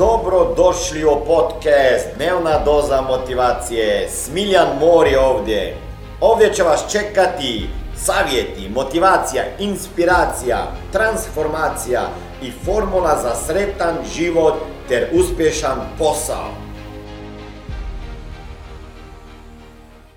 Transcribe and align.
Dobro 0.00 0.54
došli 0.56 1.04
u 1.04 1.24
podcast 1.26 2.08
Dnevna 2.16 2.64
doza 2.64 3.00
motivacije. 3.00 4.08
Smiljan 4.08 4.68
Mor 4.80 5.06
je 5.06 5.20
ovdje. 5.20 5.76
Ovdje 6.20 6.52
će 6.52 6.62
vas 6.62 6.92
čekati 6.92 7.68
savjeti, 7.96 8.68
motivacija, 8.74 9.42
inspiracija, 9.58 10.58
transformacija 10.92 12.00
i 12.42 12.50
formula 12.50 13.16
za 13.22 13.34
sretan 13.34 13.94
život 14.14 14.54
ter 14.88 15.08
uspješan 15.12 15.78
posao. 15.98 16.48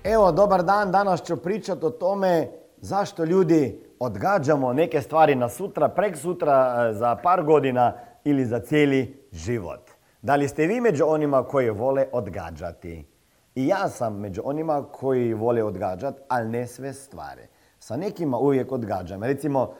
Evo, 0.04 0.32
dobar 0.32 0.62
dan. 0.62 0.92
Danas 0.92 1.22
ću 1.22 1.36
pričati 1.36 1.84
o 1.84 1.90
tome 1.90 2.48
zašto 2.76 3.24
ljudi 3.24 3.80
odgađamo 3.98 4.72
neke 4.72 5.02
stvari 5.02 5.34
na 5.34 5.48
sutra, 5.48 5.88
prek 5.88 6.16
sutra, 6.16 6.86
e, 6.90 6.94
za 6.94 7.16
par 7.22 7.42
godina 7.42 7.92
ili 8.24 8.44
za 8.44 8.60
cijeli 8.60 9.28
život. 9.32 9.90
Da 10.22 10.36
li 10.36 10.48
ste 10.48 10.66
vi 10.66 10.80
među 10.80 11.04
onima 11.06 11.42
koji 11.42 11.70
vole 11.70 12.06
odgađati? 12.12 13.06
I 13.54 13.66
ja 13.66 13.88
sam 13.88 14.20
među 14.20 14.42
onima 14.44 14.84
koji 14.92 15.34
vole 15.34 15.62
odgađati, 15.62 16.20
ali 16.28 16.48
ne 16.48 16.66
sve 16.66 16.92
stvari. 16.92 17.42
Sa 17.78 17.96
nekima 17.96 18.38
uvijek 18.38 18.72
odgađam. 18.72 19.22
Recimo, 19.22 19.74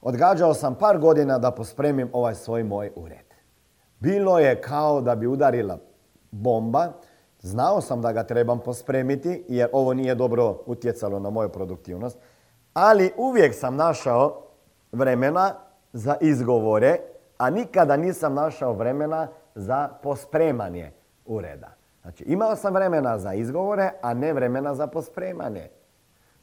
odgađao 0.00 0.54
sam 0.54 0.74
par 0.74 0.98
godina 0.98 1.38
da 1.38 1.50
pospremim 1.50 2.08
ovaj 2.12 2.34
svoj 2.34 2.64
moj 2.64 2.90
ured. 2.96 3.34
Bilo 3.98 4.38
je 4.38 4.60
kao 4.60 5.00
da 5.00 5.14
bi 5.14 5.26
udarila 5.26 5.78
bomba. 6.30 6.92
Znao 7.40 7.80
sam 7.80 8.02
da 8.02 8.12
ga 8.12 8.24
trebam 8.24 8.58
pospremiti 8.58 9.44
jer 9.48 9.68
ovo 9.72 9.94
nije 9.94 10.14
dobro 10.14 10.62
utjecalo 10.66 11.18
na 11.18 11.30
moju 11.30 11.48
produktivnost. 11.48 12.18
Ali 12.74 13.12
uvijek 13.16 13.54
sam 13.54 13.76
našao 13.76 14.42
vremena 14.92 15.54
za 15.92 16.16
izgovore, 16.20 16.96
a 17.40 17.50
nikada 17.50 17.96
nisam 17.96 18.34
našao 18.34 18.72
vremena 18.72 19.28
za 19.54 19.88
pospremanje 20.02 20.92
ureda. 21.26 21.68
Znači, 22.02 22.24
imao 22.24 22.56
sam 22.56 22.74
vremena 22.74 23.18
za 23.18 23.34
izgovore, 23.34 23.90
a 24.02 24.14
ne 24.14 24.32
vremena 24.32 24.74
za 24.74 24.86
pospremanje. 24.86 25.68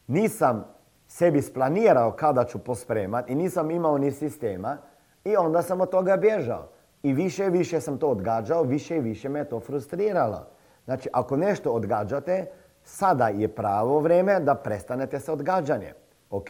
Nisam 0.08 0.66
sebi 1.08 1.42
splanirao 1.42 2.12
kada 2.12 2.44
ću 2.44 2.60
pospremati 2.60 3.32
i 3.32 3.36
nisam 3.36 3.72
imao 3.72 3.98
ni 3.98 4.12
sistema 4.12 4.78
i 5.24 5.36
onda 5.36 5.62
sam 5.62 5.82
od 5.82 5.90
toga 5.90 6.18
bježao. 6.18 6.70
I 7.04 7.14
više 7.14 7.46
i 7.46 7.50
više 7.50 7.82
sam 7.82 7.98
to 7.98 8.08
odgađao, 8.10 8.64
više 8.64 8.98
i 8.98 9.02
više 9.02 9.30
me 9.30 9.46
to 9.46 9.60
frustriralo. 9.60 10.48
Znači, 10.86 11.10
ako 11.14 11.38
nešto 11.38 11.72
odgađate, 11.72 12.46
sada 12.84 13.28
je 13.28 13.48
pravo 13.48 14.00
vrijeme 14.00 14.40
da 14.40 14.56
prestanete 14.56 15.20
sa 15.20 15.34
odgađanjem. 15.34 15.94
Ok? 16.30 16.50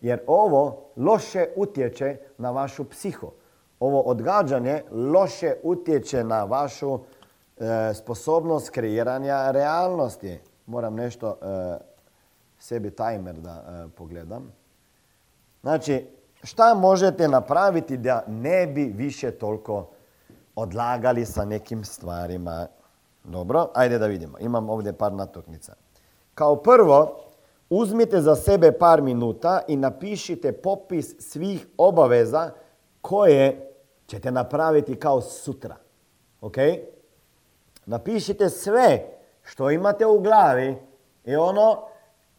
Jer 0.00 0.20
ovo 0.26 0.90
loše 0.96 1.46
utječe 1.56 2.16
na 2.38 2.50
vašu 2.50 2.84
psihu. 2.84 3.41
Ovo 3.82 4.00
odgađanje 4.00 4.82
loše 4.90 5.54
utječe 5.62 6.24
na 6.24 6.44
vašu 6.44 6.98
e, 6.98 7.94
sposobnost 7.94 8.70
kreiranja 8.70 9.50
realnosti. 9.50 10.40
Moram 10.66 10.94
nešto 10.94 11.28
e, 11.42 11.78
sebi 12.58 12.90
timer 12.90 13.34
da 13.34 13.50
e, 13.50 13.88
pogledam. 13.96 14.52
Znači, 15.62 16.06
šta 16.42 16.74
možete 16.74 17.28
napraviti 17.28 17.96
da 17.96 18.24
ne 18.26 18.66
bi 18.66 18.84
više 18.84 19.30
toliko 19.30 19.88
odlagali 20.56 21.24
sa 21.24 21.44
nekim 21.44 21.84
stvarima? 21.84 22.66
Dobro, 23.24 23.68
ajde 23.74 23.98
da 23.98 24.06
vidimo. 24.06 24.38
Imam 24.38 24.70
ovdje 24.70 24.92
par 24.92 25.12
natuknica. 25.12 25.74
Kao 26.34 26.56
prvo, 26.56 27.20
uzmite 27.70 28.20
za 28.20 28.36
sebe 28.36 28.72
par 28.72 29.02
minuta 29.02 29.60
i 29.68 29.76
napišite 29.76 30.52
popis 30.52 31.14
svih 31.18 31.66
obaveza 31.76 32.50
koje 33.00 33.71
ćete 34.12 34.30
napraviti 34.30 34.96
kao 34.96 35.20
sutra. 35.20 35.76
Ok? 36.40 36.56
Napišite 37.86 38.48
sve 38.48 39.06
što 39.42 39.70
imate 39.70 40.06
u 40.06 40.20
glavi 40.20 40.76
i 41.24 41.36
ono 41.36 41.82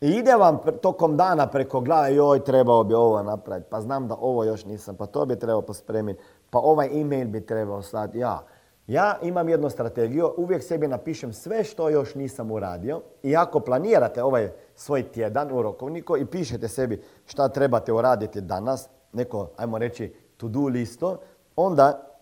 ide 0.02 0.36
vam 0.36 0.60
tokom 0.82 1.18
dana 1.18 1.48
preko 1.48 1.80
glave, 1.82 2.16
joj, 2.16 2.44
trebao 2.44 2.84
bi 2.84 2.94
ovo 2.94 3.24
napraviti, 3.24 3.70
pa 3.70 3.82
znam 3.82 4.08
da 4.08 4.16
ovo 4.20 4.44
još 4.44 4.66
nisam, 4.66 4.96
pa 4.96 5.06
to 5.06 5.26
bi 5.26 5.40
trebao 5.40 5.62
pospremiti, 5.62 6.22
pa 6.50 6.60
ovaj 6.60 7.02
e-mail 7.02 7.28
bi 7.28 7.46
trebao 7.46 7.82
slati, 7.82 8.20
ja. 8.20 8.44
Ja 8.88 9.18
imam 9.22 9.50
jednu 9.50 9.70
strategiju, 9.70 10.34
uvijek 10.38 10.64
sebi 10.64 10.88
napišem 10.88 11.34
sve 11.34 11.64
što 11.64 11.90
još 11.90 12.16
nisam 12.16 12.52
uradio 12.52 13.02
i 13.24 13.36
ako 13.36 13.60
planirate 13.60 14.24
ovaj 14.24 14.52
svoj 14.76 15.04
tjedan 15.04 15.52
u 15.52 15.62
rokovniku 15.62 16.18
i 16.18 16.26
pišete 16.26 16.68
sebi 16.68 17.02
šta 17.26 17.48
trebate 17.48 17.94
uraditi 17.94 18.42
danas, 18.42 18.90
neko, 19.14 19.50
ajmo 19.58 19.78
reći, 19.78 20.14
to-do 20.38 20.68
listo, 20.68 21.18
onda 21.56 22.14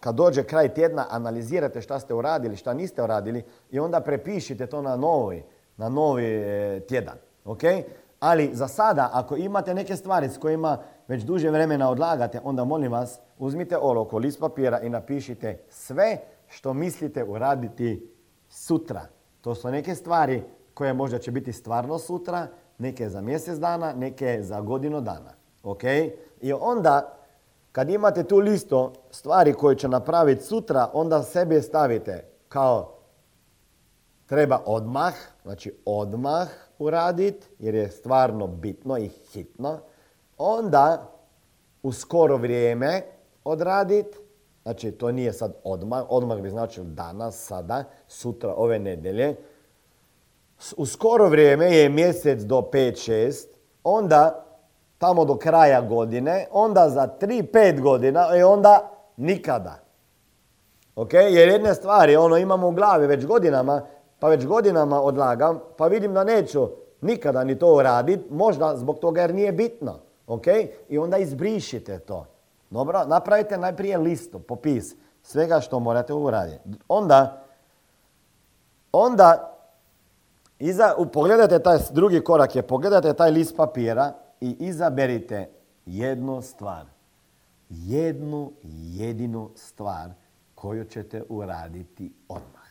kad 0.00 0.14
dođe 0.14 0.42
kraj 0.42 0.74
tjedna 0.74 1.06
analizirate 1.10 1.80
šta 1.80 2.00
ste 2.00 2.14
uradili, 2.14 2.56
šta 2.56 2.74
niste 2.74 3.02
uradili 3.02 3.44
i 3.70 3.78
onda 3.78 4.00
prepišite 4.00 4.66
to 4.66 4.82
na 4.82 4.96
novi, 4.96 5.44
na 5.76 5.88
novi 5.88 6.24
e, 6.24 6.80
tjedan. 6.80 7.16
ok? 7.44 7.60
Ali 8.20 8.50
za 8.52 8.68
sada, 8.68 9.10
ako 9.12 9.36
imate 9.36 9.74
neke 9.74 9.96
stvari 9.96 10.28
s 10.28 10.38
kojima 10.38 10.78
već 11.08 11.22
duže 11.22 11.50
vremena 11.50 11.90
odlagate, 11.90 12.40
onda 12.44 12.64
molim 12.64 12.92
vas, 12.92 13.18
uzmite 13.38 13.78
olovku, 13.78 14.18
list 14.18 14.40
papira 14.40 14.80
i 14.80 14.88
napišite 14.88 15.64
sve 15.68 16.18
što 16.48 16.74
mislite 16.74 17.24
uraditi 17.24 18.12
sutra. 18.48 19.00
To 19.40 19.54
su 19.54 19.70
neke 19.70 19.94
stvari 19.94 20.42
koje 20.74 20.92
možda 20.92 21.18
će 21.18 21.30
biti 21.30 21.52
stvarno 21.52 21.98
sutra, 21.98 22.46
neke 22.78 23.08
za 23.08 23.20
mjesec 23.20 23.58
dana, 23.58 23.92
neke 23.92 24.42
za 24.42 24.60
godinu 24.60 25.00
dana. 25.00 25.32
Ok? 25.62 25.82
I 26.40 26.52
onda 26.52 27.16
kad 27.76 27.90
imate 27.90 28.24
tu 28.24 28.38
listu 28.38 28.92
stvari 29.10 29.52
koje 29.52 29.76
će 29.76 29.88
napraviti 29.88 30.44
sutra, 30.44 30.90
onda 30.92 31.22
sebe 31.22 31.62
stavite 31.62 32.24
kao 32.48 32.92
treba 34.26 34.62
odmah, 34.66 35.14
znači 35.42 35.78
odmah 35.84 36.48
uraditi 36.78 37.46
jer 37.58 37.74
je 37.74 37.90
stvarno 37.90 38.46
bitno 38.46 38.98
i 38.98 39.08
hitno. 39.08 39.78
Onda 40.38 41.12
u 41.82 41.92
skoro 41.92 42.36
vrijeme 42.36 43.02
odraditi, 43.44 44.18
znači 44.62 44.92
to 44.92 45.12
nije 45.12 45.32
sad 45.32 45.54
odmah, 45.64 46.04
odmah 46.08 46.40
bi 46.40 46.50
značilo 46.50 46.86
danas, 46.86 47.46
sada, 47.46 47.84
sutra, 48.08 48.54
ove 48.56 48.78
nedelje. 48.78 49.36
U 50.76 50.86
skoro 50.86 51.28
vrijeme 51.28 51.76
je 51.76 51.88
mjesec 51.88 52.42
do 52.42 52.68
5-6, 52.72 53.46
onda 53.84 54.45
tamo 54.98 55.24
do 55.24 55.36
kraja 55.36 55.80
godine, 55.80 56.46
onda 56.52 56.88
za 56.88 57.08
3-5 57.20 57.80
godina 57.80 58.36
i 58.36 58.42
onda 58.42 58.90
nikada. 59.16 59.78
Ok? 60.96 61.12
Jer 61.12 61.48
jedne 61.48 61.74
stvari 61.74 62.16
ono 62.16 62.36
imamo 62.36 62.68
u 62.68 62.72
glavi 62.72 63.06
već 63.06 63.26
godinama, 63.26 63.82
pa 64.18 64.28
već 64.28 64.46
godinama 64.46 65.00
odlagam, 65.00 65.60
pa 65.76 65.86
vidim 65.86 66.14
da 66.14 66.24
neću 66.24 66.68
nikada 67.00 67.44
ni 67.44 67.58
to 67.58 67.74
uraditi, 67.74 68.24
možda 68.30 68.76
zbog 68.76 68.98
toga 68.98 69.20
jer 69.20 69.34
nije 69.34 69.52
bitno. 69.52 69.98
Ok? 70.26 70.46
I 70.88 70.98
onda 70.98 71.18
izbrišite 71.18 71.98
to. 71.98 72.26
Dobro, 72.70 73.04
napravite 73.06 73.58
najprije 73.58 73.98
listu, 73.98 74.38
popis 74.38 74.94
svega 75.22 75.60
što 75.60 75.80
morate 75.80 76.12
uraditi. 76.12 76.68
Onda, 76.88 77.42
onda 78.92 79.56
iza, 80.58 80.94
pogledajte 81.12 81.58
taj 81.58 81.78
drugi 81.90 82.20
korak 82.20 82.56
je, 82.56 82.62
pogledajte 82.62 83.14
taj 83.14 83.30
list 83.30 83.56
papira 83.56 84.12
i 84.40 84.56
izaberite 84.58 85.50
jednu 85.86 86.42
stvar. 86.42 86.86
Jednu 87.68 88.52
jedinu 88.62 89.50
stvar 89.54 90.10
koju 90.54 90.84
ćete 90.84 91.22
uraditi 91.28 92.12
odmah. 92.28 92.66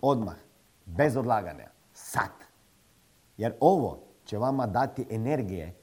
Odmah. 0.00 0.36
Bez 0.86 1.16
odlaganja. 1.16 1.70
Sad. 1.92 2.30
Jer 3.36 3.54
ovo 3.60 3.98
će 4.24 4.38
vama 4.38 4.66
dati 4.66 5.06
energije 5.10 5.74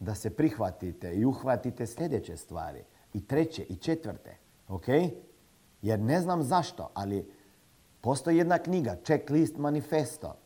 da 0.00 0.14
se 0.14 0.30
prihvatite 0.30 1.14
i 1.14 1.24
uhvatite 1.24 1.86
sljedeće 1.86 2.36
stvari. 2.36 2.84
I 3.12 3.26
treće 3.26 3.62
i 3.62 3.76
četvrte. 3.76 4.36
Ok? 4.68 4.88
Jer 5.82 6.00
ne 6.00 6.20
znam 6.20 6.42
zašto, 6.42 6.90
ali 6.94 7.32
postoji 8.00 8.36
jedna 8.36 8.58
knjiga, 8.58 8.96
Checklist 9.04 9.56
Manifesto 9.56 10.41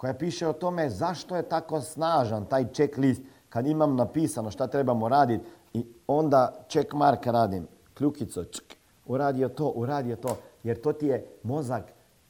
koja 0.00 0.14
piše 0.14 0.48
o 0.48 0.52
tome 0.52 0.90
zašto 0.90 1.36
je 1.36 1.42
tako 1.42 1.80
snažan 1.80 2.44
taj 2.46 2.72
checklist 2.72 3.22
kad 3.48 3.66
imam 3.66 3.96
napisano 3.96 4.50
šta 4.50 4.66
trebamo 4.66 5.08
raditi 5.08 5.44
i 5.72 5.86
onda 6.06 6.64
check 6.68 6.92
mark 6.92 7.26
radim, 7.26 7.66
kljukico, 7.94 8.44
čk, 8.44 8.74
uradio 9.06 9.48
to, 9.48 9.68
uradio 9.68 10.16
to, 10.16 10.36
jer 10.62 10.80
to 10.80 10.92
ti 10.92 11.06
je 11.06 11.26
mozak, 11.42 11.84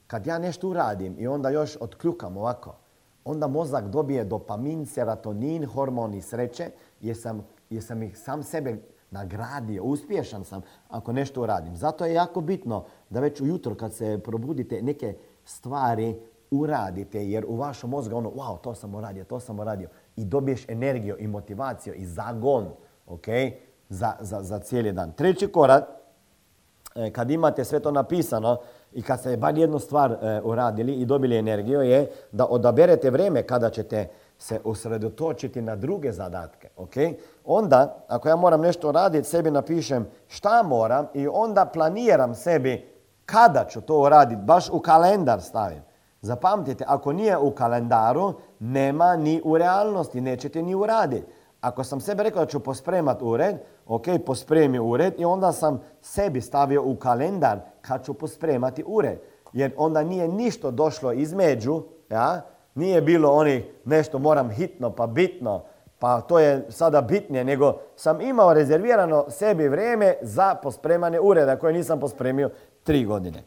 kad 0.07 0.27
ja 0.27 0.39
nešto 0.39 0.69
uradim 0.69 1.17
i 1.19 1.27
onda 1.27 1.51
još 1.51 1.77
odkljukam 1.81 2.37
ovako, 2.37 2.75
onda 3.25 3.47
mozak 3.47 3.89
dobije 3.89 4.25
dopamin, 4.25 4.87
serotonin, 4.87 5.67
hormoni 5.67 6.23
sreće, 6.23 6.71
jer 7.01 7.17
sam, 7.17 7.47
jer 7.71 7.85
sam 7.85 8.03
ih 8.03 8.19
sam 8.19 8.43
sebe 8.43 8.77
nagradio, 9.11 9.83
uspješan 9.83 10.45
sam 10.45 10.63
ako 10.89 11.13
nešto 11.13 11.43
uradim. 11.43 11.77
Zato 11.77 12.05
je 12.05 12.15
jako 12.15 12.41
bitno 12.41 12.85
da 13.11 13.21
već 13.21 13.41
ujutro 13.41 13.75
kad 13.75 13.93
se 13.93 14.21
probudite 14.25 14.83
neke 14.83 15.15
stvari 15.45 16.21
uradite 16.51 17.29
jer 17.29 17.45
u 17.49 17.57
vašom 17.57 17.91
mozgu 17.91 18.17
ono, 18.17 18.31
wow, 18.31 18.61
to 18.61 18.75
sam 18.75 18.95
uradio, 18.95 19.25
to 19.25 19.41
sam 19.41 19.61
uradio. 19.61 19.89
I 20.17 20.25
dobiješ 20.25 20.69
energiju 20.69 21.17
i 21.19 21.27
motivaciju 21.27 21.95
i 21.95 22.07
zagon, 22.07 22.69
ok, 23.07 23.27
za, 23.89 24.13
za, 24.21 24.43
za 24.43 24.59
cijeli 24.59 24.93
dan. 24.93 25.13
Treći 25.13 25.53
korak, 25.53 25.85
e, 26.95 27.11
kad 27.11 27.31
imate 27.31 27.65
sve 27.65 27.81
to 27.81 27.91
napisano 27.91 28.57
i 28.93 29.03
kad 29.03 29.21
ste 29.21 29.37
bar 29.37 29.59
jednu 29.59 29.79
stvar 29.79 30.13
e, 30.13 30.41
uradili 30.45 30.93
i 30.93 31.07
dobili 31.07 31.37
energiju 31.37 31.83
je 31.83 32.11
da 32.33 32.47
odaberete 32.47 33.11
vrijeme 33.11 33.43
kada 33.43 33.71
ćete 33.71 34.09
se 34.39 34.61
usredotočiti 34.65 35.63
na 35.63 35.77
druge 35.77 36.13
zadatke. 36.13 36.69
Okay? 36.77 37.15
Onda, 37.45 38.05
ako 38.09 38.29
ja 38.29 38.37
moram 38.37 38.61
nešto 38.61 38.93
raditi, 38.93 39.29
sebi 39.29 39.51
napišem 39.51 40.07
šta 40.29 40.63
moram 40.63 41.07
i 41.15 41.29
onda 41.29 41.65
planiram 41.65 42.35
sebi 42.35 42.89
kada 43.27 43.65
ću 43.69 43.81
to 43.81 43.99
uraditi, 43.99 44.43
baš 44.43 44.71
u 44.71 44.79
kalendar 44.81 45.41
stavim. 45.41 45.83
Zapamtite, 46.21 46.85
ako 46.89 47.13
nije 47.13 47.39
u 47.39 47.51
kalendaru, 47.51 48.33
nema 48.59 49.17
ni 49.17 49.41
u 49.45 49.59
realnosti, 49.59 50.21
nećete 50.21 50.63
ni 50.63 50.75
uraditi. 50.75 51.27
Ako 51.61 51.85
sam 51.85 52.01
sebi 52.01 52.23
rekao 52.23 52.45
da 52.45 52.51
ću 52.51 52.61
pospremat 52.61 53.23
ured, 53.23 53.57
ok, 53.87 54.05
pospremi 54.27 54.79
ured 54.79 55.15
i 55.19 55.25
onda 55.25 55.53
sam 55.53 55.81
sebi 56.01 56.41
stavio 56.41 56.83
u 56.83 56.97
kalendar 56.97 57.59
kad 57.81 58.05
ću 58.05 58.15
pospremati 58.15 58.85
ured. 58.87 59.19
Jer 59.53 59.73
onda 59.77 60.03
nije 60.03 60.29
ništa 60.29 60.71
došlo 60.71 61.13
između, 61.13 61.83
ja, 62.11 62.43
nije 62.75 63.03
bilo 63.03 63.33
oni 63.33 63.65
nešto 63.85 64.19
moram 64.19 64.51
hitno 64.51 64.91
pa 64.91 65.07
bitno, 65.07 65.63
pa 65.99 66.21
to 66.21 66.39
je 66.39 66.67
sada 66.69 67.01
bitnije, 67.01 67.45
nego 67.45 67.79
sam 67.97 68.21
imao 68.21 68.55
rezervirano 68.55 69.31
sebi 69.31 69.69
vrijeme 69.69 70.15
za 70.23 70.55
pospremanje 70.55 71.21
ureda 71.21 71.57
koje 71.57 71.73
nisam 71.73 72.01
pospremio 72.01 72.51
tri 72.83 73.05
godine. 73.05 73.45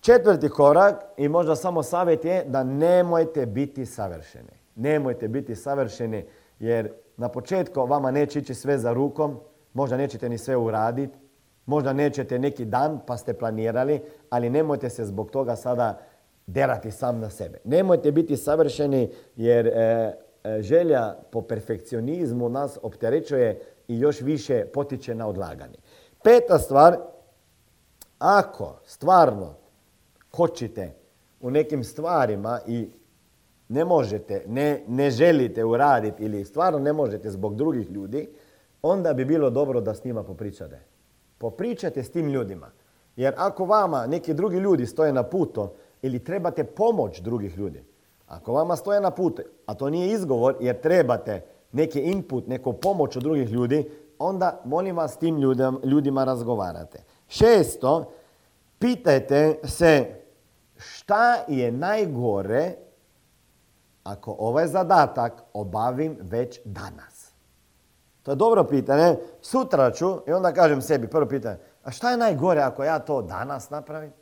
Četvrti 0.00 0.48
korak 0.48 1.04
i 1.16 1.28
možda 1.28 1.56
samo 1.56 1.82
savjet 1.82 2.24
je 2.24 2.44
da 2.46 2.64
nemojte 2.64 3.46
biti 3.46 3.86
savršeni. 3.86 4.52
Nemojte 4.74 5.28
biti 5.28 5.56
savršeni 5.56 6.24
jer 6.58 6.92
na 7.16 7.28
početku 7.28 7.86
vama 7.86 8.10
neće 8.10 8.38
ići 8.38 8.54
sve 8.54 8.78
za 8.78 8.92
rukom, 8.92 9.40
možda 9.72 9.96
nećete 9.96 10.28
ni 10.28 10.38
sve 10.38 10.56
uraditi, 10.56 11.18
možda 11.66 11.92
nećete 11.92 12.38
neki 12.38 12.64
dan 12.64 13.00
pa 13.06 13.16
ste 13.16 13.34
planirali, 13.34 14.02
ali 14.30 14.50
nemojte 14.50 14.90
se 14.90 15.04
zbog 15.04 15.30
toga 15.30 15.56
sada 15.56 16.00
derati 16.46 16.90
sam 16.90 17.20
na 17.20 17.30
sebe. 17.30 17.58
Nemojte 17.64 18.12
biti 18.12 18.36
savršeni 18.36 19.12
jer 19.36 19.66
e, 19.66 19.72
e, 20.44 20.62
želja 20.62 21.14
po 21.30 21.42
perfekcionizmu 21.42 22.48
nas 22.48 22.78
opterećuje 22.82 23.60
i 23.88 23.98
još 23.98 24.20
više 24.20 24.64
potiče 24.64 25.14
na 25.14 25.28
odlaganje. 25.28 25.78
Peta 26.22 26.58
stvar, 26.58 26.96
ako 28.18 28.80
stvarno 28.84 29.59
hoćete 30.36 30.94
u 31.40 31.50
nekim 31.50 31.84
stvarima 31.84 32.60
i 32.66 32.90
ne 33.68 33.84
možete, 33.84 34.44
ne, 34.46 34.84
ne 34.88 35.10
želite 35.10 35.64
uraditi 35.64 36.24
ili 36.24 36.44
stvarno 36.44 36.78
ne 36.78 36.92
možete 36.92 37.30
zbog 37.30 37.56
drugih 37.56 37.90
ljudi, 37.90 38.28
onda 38.82 39.12
bi 39.12 39.24
bilo 39.24 39.50
dobro 39.50 39.80
da 39.80 39.94
s 39.94 40.04
njima 40.04 40.22
popričate. 40.22 40.80
Popričate 41.38 42.02
s 42.02 42.10
tim 42.10 42.28
ljudima. 42.28 42.70
Jer 43.16 43.34
ako 43.36 43.64
vama 43.64 44.06
neki 44.06 44.34
drugi 44.34 44.56
ljudi 44.56 44.86
stoje 44.86 45.12
na 45.12 45.22
putu 45.22 45.68
ili 46.02 46.24
trebate 46.24 46.64
pomoć 46.64 47.20
drugih 47.20 47.58
ljudi, 47.58 47.84
ako 48.26 48.52
vama 48.52 48.76
stoje 48.76 49.00
na 49.00 49.10
putu, 49.10 49.42
a 49.66 49.74
to 49.74 49.90
nije 49.90 50.12
izgovor 50.12 50.56
jer 50.60 50.80
trebate 50.80 51.42
neki 51.72 52.00
input, 52.00 52.46
neku 52.46 52.72
pomoć 52.72 53.16
od 53.16 53.22
drugih 53.22 53.50
ljudi, 53.50 53.90
onda 54.18 54.60
molim 54.64 54.96
vas 54.96 55.12
s 55.12 55.16
tim 55.16 55.38
ljudima 55.84 56.24
razgovarate. 56.24 57.02
Šesto, 57.28 58.12
pitajte 58.78 59.58
se 59.64 60.19
šta 60.80 61.44
je 61.48 61.72
najgore 61.72 62.74
ako 64.04 64.36
ovaj 64.38 64.66
zadatak 64.66 65.32
obavim 65.52 66.18
već 66.20 66.60
danas? 66.64 67.32
To 68.22 68.30
je 68.30 68.36
dobro 68.36 68.64
pitanje. 68.64 69.16
Sutra 69.40 69.90
ću 69.90 70.20
i 70.26 70.32
onda 70.32 70.52
kažem 70.52 70.82
sebi 70.82 71.08
prvo 71.08 71.26
pitanje, 71.26 71.58
a 71.84 71.90
šta 71.90 72.10
je 72.10 72.16
najgore 72.16 72.60
ako 72.60 72.84
ja 72.84 72.98
to 72.98 73.22
danas 73.22 73.70
napravim? 73.70 74.12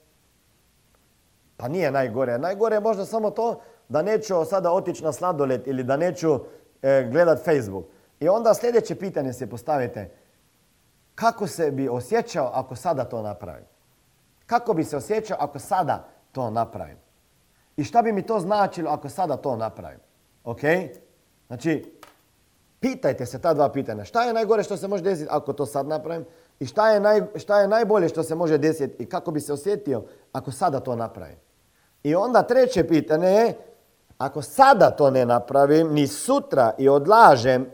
Pa 1.57 1.69
nije 1.69 1.91
najgore. 1.91 2.39
Najgore 2.39 2.77
je 2.77 2.81
možda 2.81 3.05
samo 3.05 3.31
to 3.31 3.61
da 3.89 4.03
neću 4.03 4.45
sada 4.45 4.73
otići 4.73 5.05
na 5.05 5.13
sladoled 5.13 5.63
ili 5.67 5.85
da 5.85 5.97
neću 5.97 6.41
e, 6.83 7.09
gledat 7.13 7.45
Facebook. 7.45 7.85
I 8.21 8.29
onda 8.29 8.55
sljedeće 8.55 8.95
pitanje 8.95 9.33
se 9.33 9.47
postavite. 9.47 10.11
Kako 11.15 11.47
se 11.47 11.71
bi 11.71 11.89
osjećao 11.89 12.51
ako 12.55 12.77
sada 12.77 13.05
to 13.05 13.23
napravim? 13.23 13.65
Kako 14.47 14.75
bi 14.75 14.85
se 14.85 14.97
osjećao 14.97 15.37
ako 15.41 15.59
sada 15.59 16.09
to 16.39 16.51
napravim? 16.51 16.97
I 17.77 17.85
šta 17.85 18.03
bi 18.03 18.13
mi 18.13 18.23
to 18.23 18.41
značilo 18.41 18.91
ako 18.91 19.09
sada 19.09 19.37
to 19.37 19.57
napravim? 19.57 19.99
Ok? 20.45 20.61
Znači, 21.47 21.99
pitajte 22.81 23.27
se 23.27 23.41
ta 23.41 23.55
dva 23.55 23.73
pitanja. 23.73 24.05
Šta 24.05 24.23
je 24.25 24.33
najgore 24.33 24.63
što 24.63 24.77
se 24.77 24.89
može 24.89 25.03
desiti 25.03 25.29
ako 25.31 25.53
to 25.53 25.67
sad 25.67 25.87
napravim? 25.87 26.25
I 26.61 26.67
šta 26.67 26.91
je, 26.91 27.01
naj, 27.01 27.23
šta 27.37 27.61
je 27.61 27.69
najbolje 27.69 28.09
što 28.09 28.23
se 28.23 28.35
može 28.35 28.59
desiti 28.59 29.03
i 29.03 29.07
kako 29.07 29.31
bi 29.31 29.41
se 29.41 29.53
osjetio 29.53 30.03
ako 30.33 30.51
sada 30.51 30.81
to 30.81 30.97
napravim? 30.97 31.37
I 32.03 32.15
onda 32.15 32.43
treće 32.43 32.85
pitanje 32.89 33.29
je, 33.29 33.55
ako 34.19 34.43
sada 34.43 34.91
to 34.91 35.11
ne 35.11 35.27
napravim, 35.27 35.93
ni 35.93 36.07
sutra 36.07 36.75
i 36.79 36.89
odlažem 36.89 37.67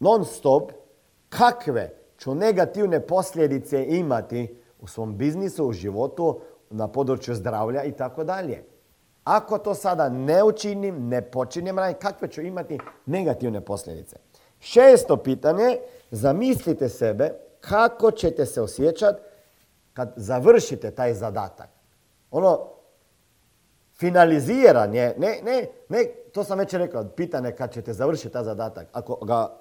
non 0.00 0.24
stop, 0.24 0.72
kakve 1.28 1.92
ću 2.18 2.34
negativne 2.34 3.00
posljedice 3.00 3.84
imati 3.84 4.62
u 4.80 4.86
svom 4.86 5.16
biznisu, 5.16 5.66
u 5.66 5.72
životu, 5.72 6.40
na 6.72 6.88
području 6.88 7.34
zdravlja 7.34 7.84
i 7.84 7.92
tako 7.92 8.24
dalje. 8.24 8.64
Ako 9.24 9.58
to 9.58 9.74
sada 9.74 10.08
ne 10.08 10.44
učinim, 10.44 11.08
ne 11.08 11.22
počinjem 11.22 11.78
raditi, 11.78 12.00
kakve 12.00 12.28
ću 12.28 12.40
imati 12.40 12.78
negativne 13.06 13.60
posljedice? 13.60 14.16
Šesto 14.60 15.16
pitanje, 15.16 15.78
zamislite 16.10 16.88
sebe 16.88 17.32
kako 17.60 18.10
ćete 18.10 18.46
se 18.46 18.62
osjećati 18.62 19.22
kad 19.92 20.12
završite 20.16 20.90
taj 20.90 21.14
zadatak. 21.14 21.68
Ono, 22.30 22.68
finaliziranje, 23.98 25.14
ne, 25.18 25.40
ne, 25.44 25.66
ne, 25.88 26.04
to 26.32 26.44
sam 26.44 26.58
već 26.58 26.72
rekao, 26.74 27.04
pitanje 27.16 27.52
kad 27.52 27.72
ćete 27.72 27.92
završiti 27.92 28.32
taj 28.32 28.44
zadatak, 28.44 28.86
ako 28.92 29.24
ga 29.24 29.56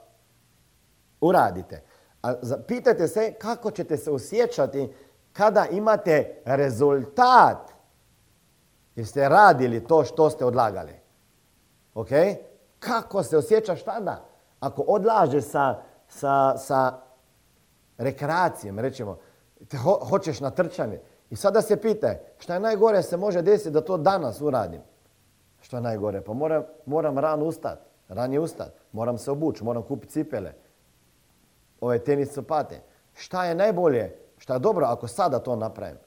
uradite. 1.21 1.83
A 2.21 2.33
pitajte 2.67 3.07
se 3.07 3.33
kako 3.33 3.71
ćete 3.71 3.97
se 3.97 4.11
osjećati 4.11 4.89
kada 5.33 5.65
imate 5.71 6.41
rezultat 6.45 7.71
Jeste 8.95 9.29
radili 9.29 9.83
to 9.87 10.03
što 10.03 10.29
ste 10.29 10.45
odlagali? 10.45 10.93
Ok? 11.93 12.09
Kako 12.79 13.23
se 13.23 13.37
osjećaš 13.37 13.83
tada? 13.83 14.25
Ako 14.59 14.81
odlaže 14.81 15.41
sa, 15.41 15.81
sa, 16.07 16.57
sa 16.57 16.99
rekreacijom, 17.97 18.79
rećemo, 18.79 19.17
te 19.67 19.77
hoćeš 20.09 20.39
na 20.39 20.49
trčanje. 20.51 20.99
I 21.29 21.35
sada 21.35 21.61
se 21.61 21.77
pita, 21.81 22.13
šta 22.37 22.53
je 22.53 22.59
najgore 22.59 23.03
se 23.03 23.17
može 23.17 23.41
desiti 23.41 23.71
da 23.71 23.81
to 23.81 23.97
danas 23.97 24.41
uradim? 24.41 24.81
Što 25.61 25.77
je 25.77 25.81
najgore? 25.81 26.21
Pa 26.21 26.33
moram, 26.33 26.63
moram 26.85 27.17
rano 27.17 27.45
ustati, 27.45 27.81
ranije 28.07 28.39
ustati, 28.39 28.79
moram 28.91 29.17
se 29.17 29.31
obući, 29.31 29.63
moram 29.63 29.83
kupiti 29.83 30.11
cipele, 30.11 30.53
ove 31.81 31.99
tenis 31.99 32.33
copate. 32.33 32.81
Šta 33.13 33.45
je 33.45 33.55
najbolje, 33.55 34.15
šta 34.41 34.53
je 34.53 34.59
dobro 34.59 34.85
ako 34.85 35.07
sada 35.07 35.39
to 35.39 35.55
napravim? 35.55 35.97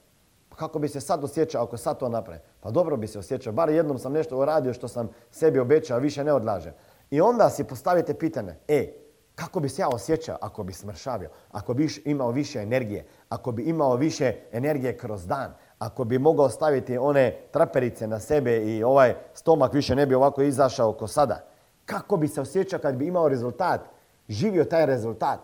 Pa 0.49 0.57
kako 0.57 0.79
bi 0.79 0.89
se 0.89 1.01
sad 1.01 1.25
osjećao 1.25 1.65
ako 1.65 1.77
sad 1.77 1.99
to 1.99 2.09
napravim? 2.09 2.43
Pa 2.61 2.71
dobro 2.71 2.97
bi 2.97 3.07
se 3.07 3.19
osjećao. 3.19 3.53
Bar 3.53 3.71
jednom 3.71 3.99
sam 3.99 4.13
nešto 4.13 4.39
uradio 4.39 4.75
što 4.75 4.89
sam 4.89 5.09
sebi 5.31 5.59
obećao, 5.59 5.99
više 5.99 6.25
ne 6.25 6.33
odlažem. 6.33 6.73
I 7.11 7.21
onda 7.21 7.51
si 7.51 7.65
postavite 7.65 8.15
pitanje, 8.15 8.55
e, 8.69 8.93
kako 9.35 9.61
bi 9.61 9.69
se 9.69 9.83
ja 9.83 9.89
osjećao 9.89 10.37
ako 10.41 10.63
bi 10.63 10.73
smršavio, 10.73 11.31
ako 11.53 11.75
bi 11.75 11.89
imao 12.05 12.31
više 12.31 12.59
energije, 12.59 13.07
ako 13.29 13.53
bi 13.53 13.63
imao 13.63 13.97
više 13.97 14.35
energije 14.53 14.97
kroz 14.99 15.27
dan, 15.27 15.55
ako 15.79 16.05
bi 16.05 16.19
mogao 16.19 16.49
staviti 16.49 16.99
one 16.99 17.39
traperice 17.53 18.07
na 18.07 18.21
sebe 18.21 18.57
i 18.57 18.85
ovaj 18.85 19.15
stomak 19.35 19.73
više 19.73 19.97
ne 19.97 20.07
bi 20.07 20.15
ovako 20.15 20.43
izašao 20.43 20.93
ko 20.93 21.07
sada. 21.07 21.45
Kako 21.85 22.17
bi 22.17 22.29
se 22.29 22.41
osjećao 22.41 22.79
kad 22.79 22.97
bi 22.97 23.07
imao 23.07 23.29
rezultat, 23.29 23.81
živio 24.29 24.65
taj 24.65 24.87
rezultat, 24.87 25.41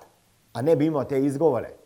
a 0.52 0.62
ne 0.62 0.76
bi 0.76 0.86
imao 0.86 1.04
te 1.04 1.24
izgovore. 1.24 1.80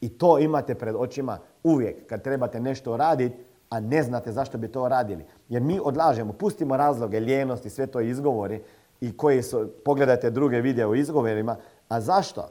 I 0.00 0.08
to 0.08 0.38
imate 0.38 0.74
pred 0.74 0.94
očima 0.98 1.38
uvijek 1.62 2.06
kad 2.06 2.22
trebate 2.22 2.60
nešto 2.60 2.96
raditi, 2.96 3.36
a 3.70 3.80
ne 3.80 4.02
znate 4.02 4.32
zašto 4.32 4.58
bi 4.58 4.68
to 4.68 4.88
radili. 4.88 5.24
Jer 5.48 5.62
mi 5.62 5.80
odlažemo, 5.82 6.32
pustimo 6.32 6.76
razloge, 6.76 7.20
lijenosti, 7.20 7.70
sve 7.70 7.86
to 7.86 8.00
izgovori 8.00 8.62
i 9.00 9.16
koji 9.16 9.42
su, 9.42 9.68
pogledajte 9.84 10.30
druge 10.30 10.60
videe 10.60 10.86
o 10.86 10.94
izgovorima, 10.94 11.56
a 11.88 12.00
zašto? 12.00 12.48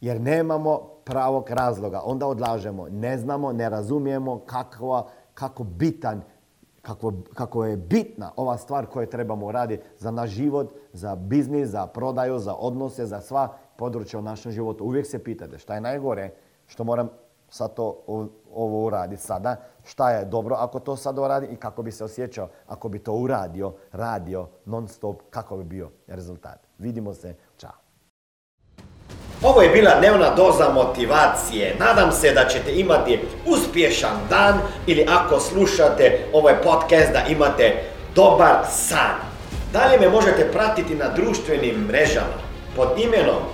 Jer 0.00 0.20
nemamo 0.20 0.94
pravog 1.04 1.50
razloga. 1.50 2.00
Onda 2.04 2.26
odlažemo. 2.26 2.88
Ne 2.88 3.18
znamo, 3.18 3.52
ne 3.52 3.68
razumijemo 3.68 4.38
kakva, 4.38 5.06
kako 5.34 5.64
bitan, 5.64 6.22
kako, 6.82 7.12
kako 7.34 7.64
je 7.64 7.76
bitna 7.76 8.30
ova 8.36 8.58
stvar 8.58 8.86
koju 8.86 9.06
trebamo 9.06 9.52
raditi 9.52 9.82
za 9.98 10.10
naš 10.10 10.30
život, 10.30 10.74
za 10.92 11.16
biznis, 11.16 11.68
za 11.68 11.86
prodaju, 11.86 12.38
za 12.38 12.54
odnose, 12.54 13.06
za 13.06 13.20
sva 13.20 13.56
područja 13.76 14.18
u 14.18 14.22
našem 14.22 14.52
životu. 14.52 14.84
Uvijek 14.84 15.06
se 15.06 15.24
pitate 15.24 15.58
šta 15.58 15.74
je 15.74 15.80
najgore 15.80 16.30
što 16.66 16.84
moram 16.84 17.08
sad 17.48 17.74
to 17.74 18.02
ovo 18.54 18.86
uradi 18.86 19.16
sada, 19.16 19.56
šta 19.84 20.10
je 20.10 20.24
dobro 20.24 20.56
ako 20.58 20.80
to 20.80 20.96
sad 20.96 21.18
uradi 21.18 21.46
i 21.46 21.56
kako 21.56 21.82
bi 21.82 21.92
se 21.92 22.04
osjećao 22.04 22.48
ako 22.66 22.88
bi 22.88 22.98
to 22.98 23.12
uradio, 23.12 23.72
radio 23.92 24.48
non 24.64 24.88
stop, 24.88 25.22
kako 25.30 25.56
bi 25.56 25.64
bio 25.64 25.90
rezultat. 26.06 26.58
Vidimo 26.78 27.14
se, 27.14 27.34
čao. 27.56 27.84
Ovo 29.42 29.62
je 29.62 29.70
bila 29.70 29.98
dnevna 29.98 30.34
doza 30.34 30.68
motivacije. 30.74 31.76
Nadam 31.78 32.12
se 32.12 32.32
da 32.32 32.48
ćete 32.48 32.80
imati 32.80 33.20
uspješan 33.46 34.16
dan 34.30 34.54
ili 34.86 35.06
ako 35.08 35.40
slušate 35.40 36.18
ovaj 36.32 36.62
podcast 36.62 37.12
da 37.12 37.20
imate 37.28 37.82
dobar 38.14 38.56
san. 38.70 39.16
Dalje 39.72 39.98
me 40.00 40.08
možete 40.08 40.52
pratiti 40.52 40.94
na 40.94 41.08
društvenim 41.08 41.86
mrežama 41.86 42.38
pod 42.76 42.88
imenom 42.98 43.53